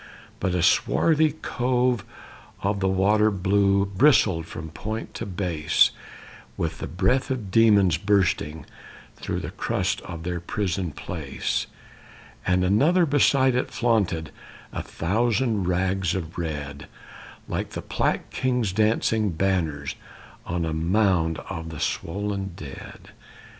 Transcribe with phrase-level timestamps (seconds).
[0.39, 2.03] But a swarthy cove
[2.63, 5.91] by the water Blue bristled from point to base,
[6.57, 8.65] With the breath of demons, bursting
[9.17, 11.67] Through the crust of their prison place;
[12.47, 14.31] And another beside it flaunted
[14.73, 16.87] A thousand rags of red,
[17.47, 19.93] Like the Plague King's dancing banners
[20.47, 23.11] On a mound of the swollen dead.